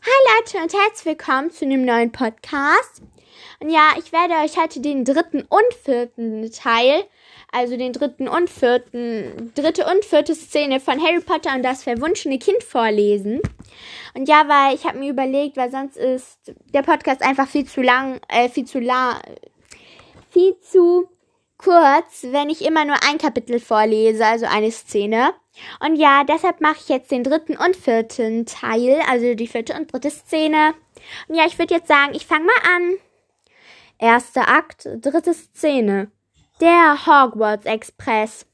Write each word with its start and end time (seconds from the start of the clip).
Hi 0.00 0.36
Leute 0.36 0.58
und 0.62 0.72
herzlich 0.72 1.18
willkommen 1.18 1.50
zu 1.50 1.64
einem 1.64 1.84
neuen 1.84 2.12
Podcast. 2.12 3.02
Und 3.58 3.68
ja, 3.68 3.94
ich 3.98 4.12
werde 4.12 4.34
euch 4.44 4.56
heute 4.56 4.80
den 4.80 5.04
dritten 5.04 5.42
und 5.42 5.74
vierten 5.82 6.48
Teil, 6.52 7.02
also 7.50 7.76
den 7.76 7.92
dritten 7.92 8.28
und 8.28 8.48
vierten, 8.48 9.52
dritte 9.56 9.86
und 9.86 10.04
vierte 10.04 10.36
Szene 10.36 10.78
von 10.78 11.02
Harry 11.02 11.20
Potter 11.20 11.52
und 11.52 11.64
das 11.64 11.82
verwunschene 11.82 12.38
Kind 12.38 12.62
vorlesen. 12.62 13.40
Und 14.14 14.28
ja, 14.28 14.44
weil 14.46 14.76
ich 14.76 14.84
habe 14.84 14.98
mir 14.98 15.10
überlegt, 15.10 15.56
weil 15.56 15.72
sonst 15.72 15.96
ist 15.96 16.38
der 16.72 16.82
Podcast 16.82 17.20
einfach 17.22 17.48
viel 17.48 17.66
zu 17.66 17.82
lang, 17.82 18.20
äh, 18.28 18.48
viel 18.48 18.66
zu 18.66 18.78
lang, 18.78 19.20
viel 20.30 20.60
zu 20.60 21.08
kurz, 21.56 22.24
wenn 22.30 22.50
ich 22.50 22.64
immer 22.64 22.84
nur 22.84 22.96
ein 23.08 23.18
Kapitel 23.18 23.58
vorlese, 23.58 24.24
also 24.24 24.46
eine 24.46 24.70
Szene. 24.70 25.34
Und 25.80 25.96
ja, 25.96 26.24
deshalb 26.24 26.60
mache 26.60 26.78
ich 26.78 26.88
jetzt 26.88 27.10
den 27.10 27.24
dritten 27.24 27.56
und 27.56 27.76
vierten 27.76 28.46
Teil, 28.46 29.00
also 29.08 29.34
die 29.34 29.46
vierte 29.46 29.74
und 29.74 29.92
dritte 29.92 30.10
Szene. 30.10 30.74
Und 31.28 31.34
ja, 31.36 31.46
ich 31.46 31.58
würde 31.58 31.74
jetzt 31.74 31.88
sagen, 31.88 32.14
ich 32.14 32.26
fange 32.26 32.46
mal 32.46 32.76
an. 32.76 32.94
Erster 33.98 34.48
Akt, 34.48 34.88
dritte 35.00 35.34
Szene. 35.34 36.10
Der 36.60 37.06
Hogwarts 37.06 37.66
Express. 37.66 38.46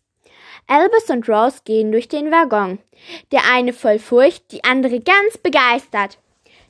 Albus 0.67 1.11
und 1.11 1.29
Rose 1.29 1.61
gehen 1.65 1.93
durch 1.93 2.09
den 2.09 2.31
Waggon. 2.31 2.79
Der 3.33 3.43
eine 3.53 3.73
voll 3.73 3.99
Furcht, 3.99 4.51
die 4.53 4.65
andere 4.65 5.01
ganz 5.01 5.37
begeistert. 5.43 6.19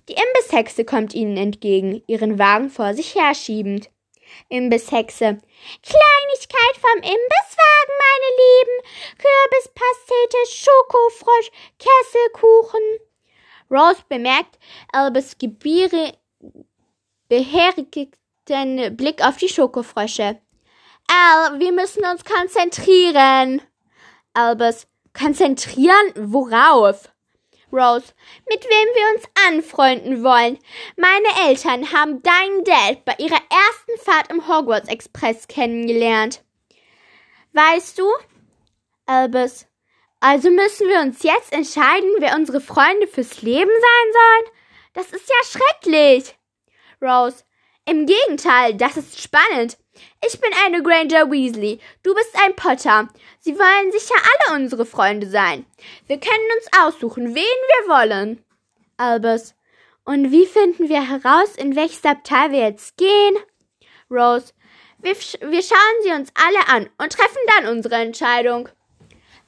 Die 0.08 0.14
Imbisshexe 0.14 0.84
kommt 0.84 1.14
ihnen 1.14 1.36
entgegen, 1.36 2.02
ihren 2.06 2.38
Wagen 2.38 2.70
vor 2.70 2.94
sich 2.94 3.14
herschiebend. 3.14 3.88
Imbisshexe. 4.48 5.38
Kleinigkeit 5.82 6.76
vom 6.80 6.96
Imbisswagen, 6.96 7.94
meine 8.04 8.30
Lieben. 8.42 8.76
Kürbispastete, 9.18 10.38
Schokofrosch, 10.50 11.50
Kesselkuchen. 11.78 12.80
Rose 13.70 14.02
bemerkt 14.08 14.58
Albus 14.92 15.36
Gebiere 15.38 16.12
beherrigten 17.28 18.96
Blick 18.96 19.24
auf 19.26 19.36
die 19.36 19.48
Schokofrösche. 19.48 20.38
Al, 21.08 21.58
wir 21.58 21.72
müssen 21.72 22.04
uns 22.04 22.24
konzentrieren. 22.24 23.62
Albus, 24.34 24.86
konzentrieren? 25.12 26.12
Worauf? 26.16 27.13
Rose, 27.74 28.14
mit 28.48 28.64
wem 28.64 28.88
wir 28.94 29.14
uns 29.14 29.24
anfreunden 29.48 30.22
wollen. 30.22 30.58
Meine 30.96 31.48
Eltern 31.48 31.92
haben 31.92 32.22
deinen 32.22 32.64
Dad 32.64 33.04
bei 33.04 33.14
ihrer 33.18 33.40
ersten 33.50 33.98
Fahrt 34.04 34.30
im 34.30 34.46
Hogwarts 34.46 34.88
Express 34.88 35.48
kennengelernt. 35.48 36.44
Weißt 37.52 37.98
du? 37.98 38.08
Albus, 39.06 39.66
also 40.20 40.50
müssen 40.50 40.88
wir 40.88 41.00
uns 41.00 41.22
jetzt 41.22 41.52
entscheiden, 41.52 42.10
wer 42.18 42.34
unsere 42.36 42.60
Freunde 42.60 43.06
fürs 43.06 43.42
Leben 43.42 43.70
sein 43.70 44.12
sollen? 44.12 44.56
Das 44.94 45.12
ist 45.12 45.28
ja 45.28 45.60
schrecklich. 45.60 46.36
Rose, 47.02 47.44
im 47.84 48.06
Gegenteil, 48.06 48.74
das 48.74 48.96
ist 48.96 49.20
spannend. 49.20 49.76
Ich 50.26 50.40
bin 50.40 50.50
eine 50.64 50.82
Granger 50.82 51.30
Weasley. 51.30 51.78
Du 52.02 52.14
bist 52.14 52.34
ein 52.44 52.56
Potter. 52.56 53.08
Sie 53.40 53.56
wollen 53.58 53.92
sicher 53.92 54.14
alle 54.14 54.60
unsere 54.60 54.86
Freunde 54.86 55.28
sein. 55.28 55.66
Wir 56.06 56.18
können 56.18 56.48
uns 56.56 56.68
aussuchen, 56.80 57.34
wen 57.34 57.34
wir 57.34 57.88
wollen. 57.88 58.44
Albus. 58.96 59.54
Und 60.04 60.32
wie 60.32 60.46
finden 60.46 60.88
wir 60.88 61.08
heraus, 61.08 61.56
in 61.56 61.76
welches 61.76 62.04
Abteil 62.04 62.52
wir 62.52 62.60
jetzt 62.60 62.96
gehen? 62.96 63.36
Rose. 64.10 64.52
Wir, 64.98 65.14
wir 65.14 65.62
schauen 65.62 66.02
sie 66.02 66.12
uns 66.12 66.32
alle 66.34 66.68
an 66.68 66.90
und 66.98 67.12
treffen 67.12 67.40
dann 67.46 67.66
unsere 67.66 67.96
Entscheidung. 67.96 68.68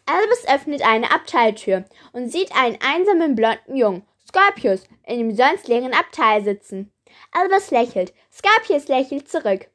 Albus 0.07 0.47
öffnet 0.47 0.83
eine 0.83 1.11
Abteiltür 1.11 1.85
und 2.13 2.31
sieht 2.31 2.55
einen 2.55 2.79
einsamen 2.81 3.35
blonden 3.35 3.77
Jungen, 3.77 4.07
Scorpius, 4.29 4.85
in 5.05 5.19
dem 5.19 5.35
sonst 5.35 5.67
leeren 5.67 5.95
Abteil 5.95 6.45
sitzen. 6.45 6.93
Albus 7.33 7.71
lächelt. 7.71 8.13
Scorpius 8.33 8.89
lächelt 8.89 9.29
zurück. 9.29 9.69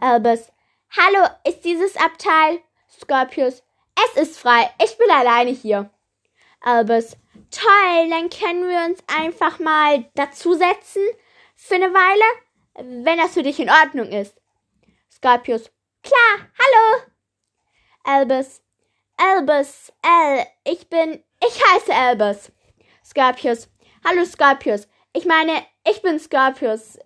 Albus. 0.00 0.52
Hallo, 0.96 1.26
ist 1.44 1.64
dieses 1.64 1.96
Abteil? 1.96 2.60
Scorpius. 2.88 3.64
Es 4.14 4.22
ist 4.22 4.38
frei. 4.38 4.70
Ich 4.82 4.96
bin 4.96 5.10
alleine 5.10 5.50
hier. 5.50 5.90
Albus. 6.60 7.16
Toll, 7.50 8.10
dann 8.10 8.30
können 8.30 8.68
wir 8.68 8.84
uns 8.86 9.02
einfach 9.08 9.58
mal 9.58 10.04
dazusetzen 10.14 11.02
für 11.56 11.74
eine 11.74 11.92
Weile, 11.92 13.04
wenn 13.04 13.18
das 13.18 13.34
für 13.34 13.42
dich 13.42 13.58
in 13.58 13.70
Ordnung 13.70 14.08
ist. 14.12 14.36
Scorpius. 15.10 15.70
Klar, 16.02 16.48
hallo. 16.58 17.02
Albus. 18.04 18.62
Albus, 19.16 19.92
L, 20.02 20.46
ich 20.62 20.88
bin, 20.88 21.24
ich 21.44 21.64
heiße 21.72 21.92
Albus. 21.92 22.52
Scorpius. 23.04 23.68
Hallo 24.04 24.24
Scorpius. 24.24 24.86
Ich 25.12 25.24
meine, 25.24 25.66
ich 25.84 26.00
bin 26.02 26.20
Scorpius. 26.20 26.98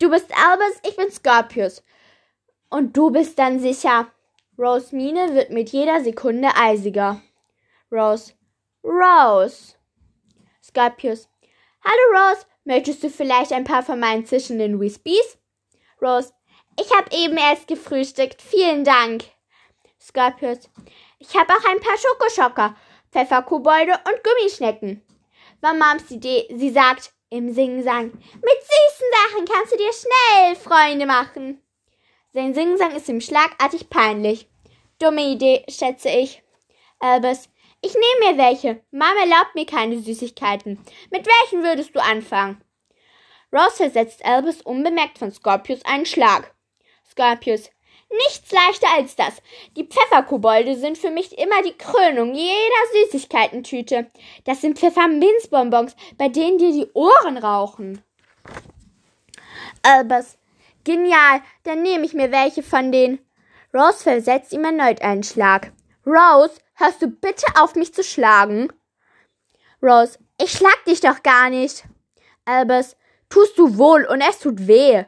Du 0.00 0.08
bist 0.08 0.32
Albus, 0.34 0.80
ich 0.82 0.96
bin 0.96 1.10
Scorpius. 1.10 1.82
Und 2.70 2.96
du 2.96 3.10
bist 3.10 3.38
dann 3.38 3.60
sicher. 3.60 4.10
Rose 4.58 4.96
Miene 4.96 5.34
wird 5.34 5.50
mit 5.50 5.68
jeder 5.68 6.02
Sekunde 6.02 6.48
eisiger. 6.56 7.20
Rose. 7.92 8.32
Rose. 8.82 9.74
Scorpius. 10.64 11.28
Hallo 11.84 12.18
Rose, 12.18 12.46
möchtest 12.64 13.02
du 13.02 13.10
vielleicht 13.10 13.52
ein 13.52 13.64
paar 13.64 13.82
von 13.82 14.00
meinen 14.00 14.24
zischenden 14.24 14.80
Whispies? 14.80 15.36
Rose. 16.00 16.32
Ich 16.80 16.90
habe 16.96 17.14
eben 17.14 17.36
erst 17.36 17.68
gefrühstückt. 17.68 18.40
Vielen 18.40 18.84
Dank. 18.84 19.24
Scorpius. 20.00 20.70
Ich 21.18 21.36
habe 21.36 21.52
auch 21.52 21.70
ein 21.70 21.80
paar 21.80 21.98
Schokoschocker, 21.98 22.74
Pfefferkobolde 23.12 23.92
und 23.92 24.24
Gummischnecken. 24.24 25.02
War 25.60 25.74
Moms 25.74 26.10
Idee. 26.10 26.48
Sie 26.56 26.70
sagt, 26.70 27.12
im 27.30 27.54
Singsang. 27.54 28.10
Mit 28.34 28.59
Sachen 29.00 29.44
kannst 29.46 29.72
du 29.72 29.76
dir 29.76 29.92
schnell 29.92 30.56
Freunde 30.56 31.06
machen. 31.06 31.62
Sein 32.32 32.54
Singsang 32.54 32.94
ist 32.94 33.08
ihm 33.08 33.20
schlagartig 33.20 33.90
peinlich. 33.90 34.48
Dumme 34.98 35.22
Idee, 35.22 35.64
schätze 35.68 36.08
ich. 36.08 36.42
Albus, 36.98 37.48
ich 37.82 37.94
nehme 37.94 38.32
mir 38.32 38.38
welche. 38.38 38.82
Mama 38.90 39.20
erlaubt 39.20 39.54
mir 39.54 39.66
keine 39.66 39.98
Süßigkeiten. 39.98 40.78
Mit 41.10 41.26
welchen 41.26 41.64
würdest 41.64 41.94
du 41.94 42.00
anfangen? 42.02 42.62
Rose 43.52 43.76
versetzt 43.76 44.24
Albus 44.24 44.62
unbemerkt 44.62 45.18
von 45.18 45.32
Scorpius 45.32 45.84
einen 45.84 46.06
Schlag. 46.06 46.54
Scorpius, 47.10 47.70
Nichts 48.12 48.50
leichter 48.50 48.88
als 48.96 49.14
das. 49.14 49.40
Die 49.76 49.84
Pfefferkobolde 49.84 50.76
sind 50.76 50.98
für 50.98 51.10
mich 51.10 51.38
immer 51.38 51.62
die 51.62 51.78
Krönung 51.78 52.34
jeder 52.34 53.04
Süßigkeitentüte. 53.04 54.08
Das 54.44 54.60
sind 54.60 54.78
Pfefferminzbonbons, 54.78 55.94
bei 56.18 56.28
denen 56.28 56.58
dir 56.58 56.72
die 56.72 56.90
Ohren 56.92 57.36
rauchen. 57.36 58.02
Albus. 59.82 60.36
Genial, 60.84 61.42
dann 61.64 61.82
nehme 61.82 62.04
ich 62.04 62.14
mir 62.14 62.32
welche 62.32 62.62
von 62.62 62.90
denen. 62.92 63.18
Rose 63.72 64.02
versetzt 64.02 64.52
ihm 64.52 64.64
erneut 64.64 65.02
einen 65.02 65.22
Schlag. 65.22 65.72
Rose, 66.06 66.60
hörst 66.74 67.02
du 67.02 67.08
bitte 67.08 67.46
auf, 67.60 67.74
mich 67.74 67.94
zu 67.94 68.02
schlagen? 68.02 68.72
Rose, 69.82 70.18
ich 70.40 70.52
schlag 70.52 70.84
dich 70.86 71.00
doch 71.00 71.22
gar 71.22 71.50
nicht. 71.50 71.84
Albus, 72.44 72.96
tust 73.28 73.58
du 73.58 73.76
wohl 73.78 74.04
und 74.06 74.20
es 74.20 74.38
tut 74.40 74.66
weh. 74.66 75.04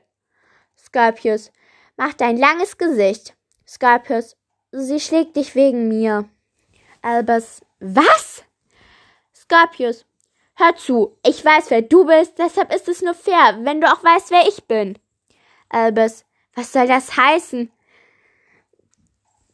Scorpius, 0.78 1.50
macht 1.96 2.22
ein 2.22 2.36
langes 2.36 2.76
Gesicht. 2.78 3.34
Scorpius, 3.66 4.36
sie 4.70 5.00
schlägt 5.00 5.36
dich 5.36 5.54
wegen 5.54 5.88
mir. 5.88 6.28
Albus, 7.00 7.62
was? 7.80 8.44
Scorpius, 9.34 10.04
hör 10.54 10.76
zu, 10.76 11.18
ich 11.26 11.44
weiß, 11.44 11.70
wer 11.70 11.82
du 11.82 12.04
bist, 12.06 12.38
deshalb 12.38 12.74
ist 12.74 12.88
es 12.88 13.02
nur 13.02 13.14
fair, 13.14 13.58
wenn 13.62 13.80
du 13.80 13.86
auch 13.86 14.02
weißt, 14.02 14.30
wer 14.30 14.46
ich 14.48 14.64
bin. 14.64 14.98
Albus, 15.68 16.24
was 16.54 16.72
soll 16.72 16.86
das 16.86 17.16
heißen? 17.16 17.70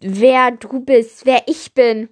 Wer 0.01 0.53
du 0.53 0.81
bist, 0.81 1.27
wer 1.27 1.43
ich 1.47 1.75
bin. 1.75 2.09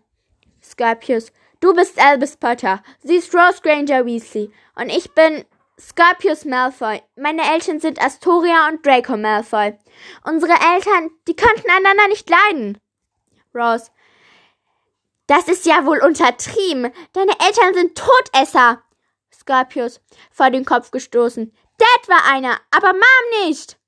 Scorpius, 0.63 1.33
du 1.61 1.75
bist 1.75 2.01
Albus 2.01 2.37
Potter, 2.37 2.83
sie 3.03 3.17
ist 3.17 3.35
Rose 3.35 3.61
Granger 3.63 4.05
Weasley 4.05 4.51
und 4.75 4.89
ich 4.89 5.13
bin 5.13 5.45
Scorpius 5.79 6.45
Malfoy. 6.45 7.03
Meine 7.17 7.43
Eltern 7.53 7.81
sind 7.81 8.03
Astoria 8.03 8.69
und 8.69 8.85
Draco 8.85 9.17
Malfoy. 9.17 9.79
Unsere 10.25 10.53
Eltern, 10.53 11.11
die 11.29 11.37
konnten 11.37 11.71
einander 11.71 12.09
nicht 12.09 12.29
leiden. 12.31 12.79
Rose. 13.55 13.91
Das 15.27 15.49
ist 15.49 15.67
ja 15.67 15.85
wohl 15.85 15.99
untertrieben. 15.99 16.93
Deine 17.13 17.33
Eltern 17.45 17.75
sind 17.75 17.99
Todesser. 17.99 18.83
Scorpius, 19.47 20.01
vor 20.33 20.51
den 20.51 20.65
Kopf 20.65 20.91
gestoßen. 20.91 21.53
Dad 21.79 22.09
war 22.09 22.33
einer, 22.33 22.59
aber 22.71 22.93
Mom 22.93 23.47
nicht. 23.47 23.79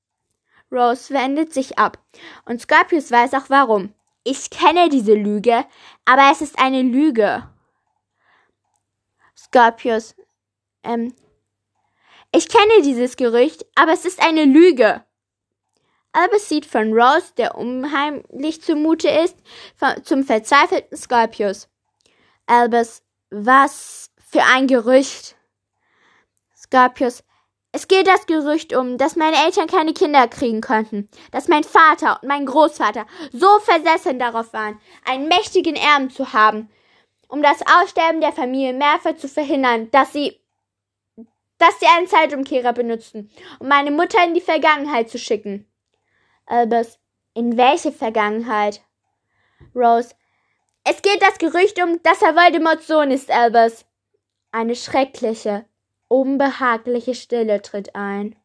Rose 0.70 1.12
wendet 1.12 1.52
sich 1.52 1.78
ab. 1.78 1.98
Und 2.44 2.60
Scorpius 2.60 3.10
weiß 3.10 3.34
auch 3.34 3.48
warum. 3.50 3.92
Ich 4.22 4.50
kenne 4.50 4.88
diese 4.88 5.14
Lüge, 5.14 5.64
aber 6.04 6.30
es 6.30 6.42
ist 6.42 6.58
eine 6.58 6.82
Lüge. 6.82 7.48
Scorpius, 9.36 10.14
ähm, 10.84 11.14
ich 12.32 12.48
kenne 12.48 12.82
dieses 12.82 13.16
Gerücht, 13.16 13.64
aber 13.74 13.92
es 13.92 14.04
ist 14.04 14.22
eine 14.22 14.44
Lüge. 14.44 15.02
Albus 16.12 16.48
sieht 16.48 16.66
von 16.66 16.92
Rose, 16.92 17.32
der 17.36 17.56
unheimlich 17.56 18.62
zumute 18.62 19.08
ist, 19.08 19.36
zum 20.04 20.24
verzweifelten 20.24 20.96
Scorpius. 20.96 21.68
Albus, 22.46 23.02
was 23.30 24.10
für 24.30 24.42
ein 24.42 24.66
Gerücht. 24.66 25.37
Scorpius, 26.68 27.24
es 27.72 27.88
geht 27.88 28.06
das 28.06 28.26
Gerücht 28.26 28.74
um, 28.74 28.98
dass 28.98 29.16
meine 29.16 29.36
Eltern 29.44 29.66
keine 29.66 29.92
Kinder 29.92 30.26
kriegen 30.28 30.60
konnten, 30.60 31.08
dass 31.32 31.48
mein 31.48 31.64
Vater 31.64 32.18
und 32.22 32.28
mein 32.28 32.46
Großvater 32.46 33.06
so 33.32 33.58
versessen 33.60 34.18
darauf 34.18 34.52
waren, 34.52 34.80
einen 35.04 35.28
mächtigen 35.28 35.76
Erben 35.76 36.10
zu 36.10 36.32
haben, 36.32 36.70
um 37.28 37.42
das 37.42 37.62
Aussterben 37.62 38.20
der 38.20 38.32
Familie 38.32 38.72
Merfer 38.72 39.16
zu 39.16 39.28
verhindern, 39.28 39.90
dass 39.90 40.12
sie 40.12 40.40
dass 41.58 41.80
sie 41.80 41.86
einen 41.86 42.06
Zeitumkehrer 42.06 42.72
benutzten, 42.72 43.32
um 43.58 43.66
meine 43.66 43.90
Mutter 43.90 44.22
in 44.24 44.32
die 44.32 44.40
Vergangenheit 44.40 45.10
zu 45.10 45.18
schicken. 45.18 45.66
Albus, 46.46 47.00
in 47.34 47.56
welche 47.56 47.90
Vergangenheit? 47.90 48.80
Rose, 49.74 50.14
es 50.84 51.02
geht 51.02 51.20
das 51.20 51.38
Gerücht 51.38 51.82
um, 51.82 52.00
dass 52.04 52.22
er 52.22 52.36
Voldemorts 52.36 52.86
Sohn 52.86 53.10
ist, 53.10 53.28
Albus. 53.28 53.84
Eine 54.52 54.76
schreckliche, 54.76 55.66
unbehagliche 56.08 57.14
Stille 57.14 57.62
tritt 57.62 57.94
ein. 57.94 58.36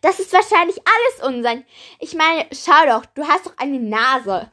Das 0.00 0.20
ist 0.20 0.32
wahrscheinlich 0.32 0.76
alles 0.84 1.28
Unsinn. 1.28 1.64
Ich 1.98 2.14
meine, 2.14 2.46
schau 2.52 2.86
doch, 2.86 3.06
du 3.06 3.26
hast 3.26 3.46
doch 3.46 3.56
eine 3.56 3.80
Nase. 3.80 4.50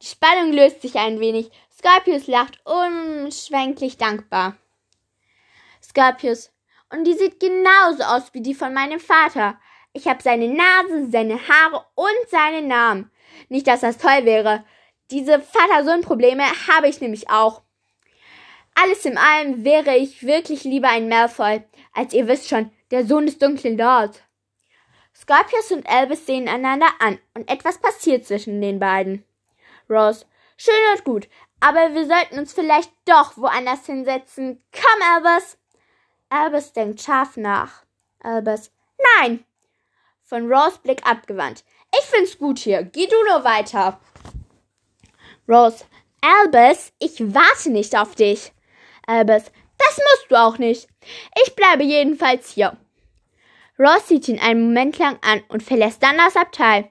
Die 0.00 0.06
Spannung 0.06 0.52
löst 0.52 0.82
sich 0.82 0.96
ein 0.96 1.18
wenig. 1.20 1.50
Scorpius 1.76 2.26
lacht 2.26 2.60
unschwenklich 2.64 3.96
dankbar. 3.96 4.56
Scorpius, 5.82 6.50
und 6.90 7.04
die 7.04 7.14
sieht 7.14 7.40
genauso 7.40 8.02
aus 8.04 8.32
wie 8.32 8.40
die 8.40 8.54
von 8.54 8.72
meinem 8.72 9.00
Vater. 9.00 9.58
Ich 9.92 10.06
habe 10.06 10.22
seine 10.22 10.48
Nase, 10.48 11.10
seine 11.10 11.38
Haare 11.48 11.84
und 11.94 12.30
seinen 12.30 12.68
Namen. 12.68 13.10
Nicht, 13.48 13.66
dass 13.66 13.80
das 13.80 13.98
toll 13.98 14.24
wäre. 14.24 14.64
Diese 15.10 15.40
Vater-Sohn-Probleme 15.40 16.44
habe 16.68 16.88
ich 16.88 17.00
nämlich 17.00 17.30
auch. 17.30 17.62
Alles 18.80 19.04
in 19.04 19.18
allem 19.18 19.64
wäre 19.64 19.96
ich 19.96 20.24
wirklich 20.24 20.62
lieber 20.62 20.88
ein 20.88 21.08
Malfoy, 21.08 21.64
als 21.94 22.12
ihr 22.12 22.28
wisst 22.28 22.48
schon, 22.48 22.70
der 22.92 23.04
Sohn 23.04 23.26
des 23.26 23.38
dunklen 23.38 23.76
Lords. 23.76 24.20
Scorpius 25.12 25.72
und 25.72 25.88
Albus 25.88 26.26
sehen 26.26 26.48
einander 26.48 26.86
an 27.00 27.18
und 27.34 27.50
etwas 27.50 27.78
passiert 27.78 28.24
zwischen 28.24 28.60
den 28.60 28.78
beiden. 28.78 29.24
Rose, 29.90 30.26
schön 30.56 30.74
und 30.94 31.04
gut, 31.04 31.28
aber 31.58 31.92
wir 31.92 32.06
sollten 32.06 32.38
uns 32.38 32.52
vielleicht 32.52 32.92
doch 33.04 33.36
woanders 33.36 33.84
hinsetzen. 33.86 34.62
Komm, 34.72 35.02
Albus! 35.12 35.58
Albus 36.28 36.72
denkt 36.72 37.00
scharf 37.00 37.36
nach. 37.36 37.82
Albus, 38.20 38.70
nein! 39.18 39.44
Von 40.22 40.52
Rose 40.52 40.78
Blick 40.80 41.04
abgewandt. 41.04 41.64
Ich 41.98 42.04
find's 42.04 42.38
gut 42.38 42.60
hier. 42.60 42.84
Geh 42.84 43.08
du 43.08 43.16
nur 43.28 43.42
weiter. 43.42 43.98
Rose, 45.48 45.84
Albus, 46.20 46.92
ich 47.00 47.18
warte 47.34 47.70
nicht 47.70 47.98
auf 47.98 48.14
dich. 48.14 48.52
Albus, 49.08 49.44
das 49.78 49.96
musst 49.96 50.30
du 50.30 50.36
auch 50.36 50.58
nicht. 50.58 50.86
Ich 51.42 51.56
bleibe 51.56 51.82
jedenfalls 51.82 52.52
hier. 52.52 52.76
Rose 53.78 54.06
sieht 54.06 54.28
ihn 54.28 54.38
einen 54.38 54.66
Moment 54.66 54.98
lang 54.98 55.18
an 55.22 55.42
und 55.48 55.62
verlässt 55.62 56.02
dann 56.02 56.18
das 56.18 56.36
Abteil. 56.36 56.90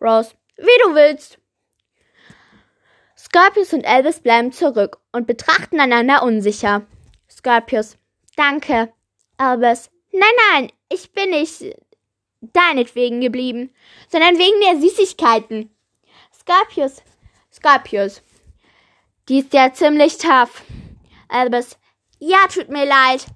Rose, 0.00 0.34
wie 0.56 0.82
du 0.84 0.94
willst. 0.94 1.38
Scorpius 3.18 3.72
und 3.72 3.84
Albus 3.84 4.20
bleiben 4.20 4.52
zurück 4.52 4.98
und 5.10 5.26
betrachten 5.26 5.80
einander 5.80 6.22
unsicher. 6.22 6.86
Scorpius, 7.28 7.96
danke. 8.36 8.92
Albus, 9.36 9.90
nein, 10.12 10.22
nein, 10.52 10.72
ich 10.88 11.12
bin 11.12 11.30
nicht 11.30 11.76
deinetwegen 12.40 13.20
geblieben, 13.20 13.74
sondern 14.08 14.38
wegen 14.38 14.60
der 14.60 14.80
Süßigkeiten. 14.80 15.74
Scorpius, 16.32 17.02
Scorpius, 17.52 18.22
die 19.28 19.40
ist 19.40 19.52
ja 19.52 19.72
ziemlich 19.72 20.18
tough. 20.18 20.62
Albus, 21.28 21.76
ja, 22.18 22.38
tut 22.52 22.68
mir 22.68 22.86
leid. 22.86 23.26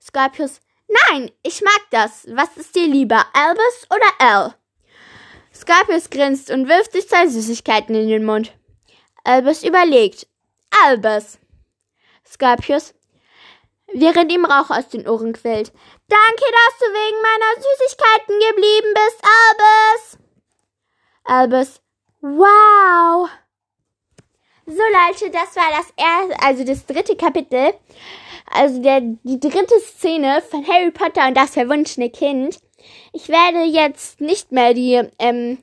Scorpius, 0.00 0.60
nein, 0.88 1.30
ich 1.42 1.60
mag 1.62 1.80
das. 1.90 2.26
Was 2.28 2.56
ist 2.56 2.74
dir 2.74 2.86
lieber, 2.86 3.24
Albus 3.32 3.86
oder 3.90 4.10
Al? 4.18 4.54
Scorpius 5.54 6.10
grinst 6.10 6.50
und 6.50 6.68
wirft 6.68 6.92
sich 6.92 7.08
zwei 7.08 7.26
Süßigkeiten 7.26 7.94
in 7.94 8.08
den 8.08 8.24
Mund. 8.24 8.52
Albus 9.24 9.62
überlegt. 9.62 10.26
Albus. 10.84 11.38
Scorpius, 12.26 12.94
während 13.92 14.32
ihm 14.32 14.44
Rauch 14.44 14.70
aus 14.70 14.88
den 14.88 15.08
Ohren 15.08 15.32
quillt. 15.32 15.72
Danke, 16.08 16.44
dass 16.52 16.78
du 16.78 16.86
wegen 16.86 17.22
meiner 17.22 17.54
Süßigkeiten 17.56 18.38
geblieben 18.48 18.94
bist, 18.94 19.24
Albus. 19.48 20.18
Albus, 21.24 21.80
wow. 22.20 23.28
So 24.70 24.76
Leute, 24.76 25.30
das 25.32 25.56
war 25.56 25.68
das 25.76 25.92
erste, 25.96 26.44
also 26.44 26.62
das 26.64 26.86
dritte 26.86 27.16
Kapitel, 27.16 27.74
also 28.52 28.80
der, 28.80 29.00
die 29.00 29.40
dritte 29.40 29.80
Szene 29.80 30.40
von 30.48 30.64
Harry 30.64 30.92
Potter 30.92 31.26
und 31.26 31.36
das 31.36 31.54
verwunschene 31.54 32.08
Kind. 32.08 32.60
Ich 33.12 33.28
werde 33.28 33.64
jetzt 33.64 34.20
nicht 34.20 34.52
mehr 34.52 34.72
die 34.72 35.02
ähm, 35.18 35.58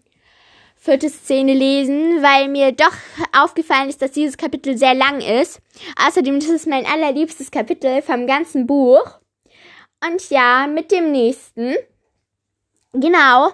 vierte 0.76 1.10
Szene 1.10 1.54
lesen, 1.54 2.22
weil 2.22 2.50
mir 2.50 2.74
doch 2.74 2.92
aufgefallen 3.32 3.88
ist, 3.88 4.02
dass 4.02 4.12
dieses 4.12 4.36
Kapitel 4.36 4.78
sehr 4.78 4.94
lang 4.94 5.22
ist. 5.22 5.62
Außerdem 6.06 6.40
ist 6.40 6.50
es 6.50 6.66
mein 6.66 6.86
allerliebstes 6.86 7.50
Kapitel 7.50 8.02
vom 8.02 8.28
ganzen 8.28 8.68
Buch. 8.68 9.20
Und 10.06 10.30
ja, 10.30 10.68
mit 10.68 10.92
dem 10.92 11.14
nächsten. 11.14 11.76
Genau. 12.92 13.54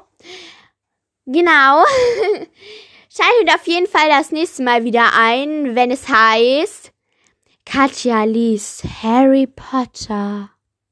Genau. 1.27 1.83
Schaltet 3.15 3.53
auf 3.53 3.67
jeden 3.67 3.85
Fall 3.85 4.09
das 4.09 4.31
nächste 4.31 4.63
Mal 4.63 4.85
wieder 4.85 5.11
ein, 5.15 5.75
wenn 5.75 5.91
es 5.91 6.09
heißt 6.09 6.91
Katja 7.63 8.23
liest 8.23 8.85
Harry 9.03 9.45
Potter. 9.45 10.49